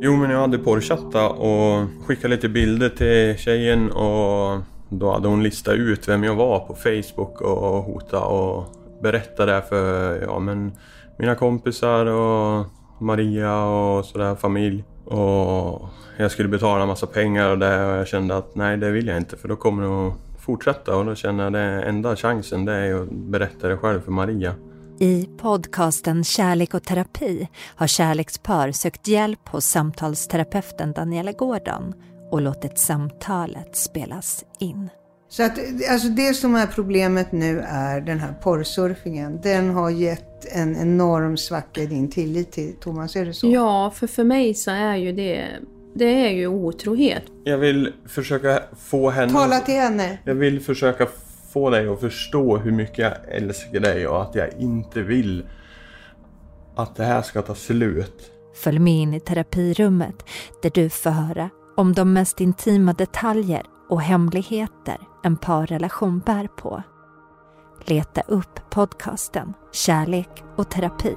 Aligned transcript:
Jo, 0.00 0.16
men 0.16 0.30
jag 0.30 0.40
hade 0.40 0.58
porrchatta 0.58 1.28
och 1.28 1.86
skickade 2.06 2.34
lite 2.34 2.48
bilder 2.48 2.88
till 2.88 3.38
tjejen 3.38 3.90
och 3.90 4.60
då 4.88 5.12
hade 5.12 5.28
hon 5.28 5.42
listat 5.42 5.74
ut 5.74 6.08
vem 6.08 6.24
jag 6.24 6.34
var 6.34 6.58
på 6.60 6.74
Facebook 6.74 7.40
och 7.40 7.82
hota 7.82 8.20
och 8.24 8.64
berätta 9.02 9.46
det 9.46 9.62
för 9.68 10.20
ja, 10.22 10.38
men 10.38 10.72
mina 11.18 11.34
kompisar 11.34 12.06
och 12.06 12.66
Maria 12.98 13.64
och 13.64 14.04
sådär, 14.04 14.34
familj. 14.34 14.84
Och 15.04 15.88
jag 16.16 16.30
skulle 16.30 16.48
betala 16.48 16.82
en 16.82 16.88
massa 16.88 17.06
pengar 17.06 17.50
och 17.50 17.58
det 17.58 17.86
och 17.86 17.96
jag 17.96 18.08
kände 18.08 18.36
att 18.36 18.54
nej, 18.54 18.76
det 18.76 18.90
vill 18.90 19.06
jag 19.06 19.16
inte 19.16 19.36
för 19.36 19.48
då 19.48 19.56
kommer 19.56 19.82
det 19.82 20.08
att 20.08 20.40
fortsätta 20.40 20.96
och 20.96 21.04
då 21.04 21.14
känner 21.14 21.44
jag 21.44 21.78
att 21.78 21.84
enda 21.84 22.16
chansen 22.16 22.64
det 22.64 22.72
är 22.72 23.02
att 23.02 23.10
berätta 23.10 23.68
det 23.68 23.76
själv 23.76 24.00
för 24.00 24.12
Maria. 24.12 24.54
I 25.00 25.28
podcasten 25.38 26.24
Kärlek 26.24 26.74
och 26.74 26.82
terapi 26.82 27.48
har 27.74 27.86
kärlekspar 27.86 28.72
sökt 28.72 29.08
hjälp 29.08 29.48
hos 29.48 29.64
samtalsterapeuten 29.64 30.92
Daniela 30.92 31.32
Gordon 31.32 31.94
och 32.30 32.40
låtit 32.40 32.78
samtalet 32.78 33.76
spelas 33.76 34.44
in. 34.58 34.90
Så 35.28 35.42
att 35.42 35.58
alltså 35.90 36.08
det 36.08 36.34
som 36.34 36.54
är 36.54 36.66
problemet 36.66 37.32
nu 37.32 37.60
är 37.68 38.00
den 38.00 38.18
här 38.18 38.32
porrsurfingen. 38.32 39.40
Den 39.42 39.70
har 39.70 39.90
gett 39.90 40.44
en 40.52 40.76
enorm 40.76 41.36
svacka 41.36 41.82
i 41.82 41.86
din 41.86 42.10
tillit 42.10 42.52
till 42.52 42.76
Thomas, 42.80 43.16
är 43.16 43.24
det 43.24 43.34
så? 43.34 43.50
Ja, 43.50 43.90
för 43.90 44.06
för 44.06 44.24
mig 44.24 44.54
så 44.54 44.70
är 44.70 44.96
ju 44.96 45.12
det, 45.12 45.46
det 45.94 46.26
är 46.26 46.30
ju 46.30 46.46
otrohet. 46.46 47.22
Jag 47.44 47.58
vill 47.58 47.92
försöka 48.06 48.62
få 48.78 49.10
henne... 49.10 49.32
Tala 49.32 49.60
till 49.60 49.74
henne! 49.74 50.18
Jag 50.24 50.34
vill 50.34 50.60
försöka 50.60 51.06
få 51.52 51.70
dig 51.70 51.88
att 51.88 52.00
förstå 52.00 52.56
hur 52.56 52.72
mycket 52.72 52.98
jag 52.98 53.14
älskar 53.28 53.80
dig 53.80 54.06
och 54.06 54.22
att 54.22 54.34
jag 54.34 54.52
inte 54.58 55.02
vill 55.02 55.46
att 56.76 56.96
det 56.96 57.04
här 57.04 57.22
ska 57.22 57.42
ta 57.42 57.54
slut. 57.54 58.32
Följ 58.54 58.78
med 58.78 58.92
in 58.92 59.14
i 59.14 59.20
terapirummet 59.20 60.24
där 60.62 60.70
du 60.74 60.90
får 60.90 61.10
höra 61.10 61.50
om 61.76 61.92
de 61.92 62.12
mest 62.12 62.40
intima 62.40 62.92
detaljer 62.92 63.62
och 63.88 64.02
hemligheter 64.02 64.96
en 65.24 65.36
parrelation 65.36 66.18
bär 66.18 66.46
på. 66.46 66.82
Leta 67.84 68.20
upp 68.20 68.70
podcasten 68.70 69.54
Kärlek 69.72 70.44
och 70.56 70.70
terapi. 70.70 71.16